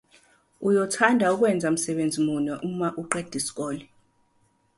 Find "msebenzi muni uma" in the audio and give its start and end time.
1.75-2.87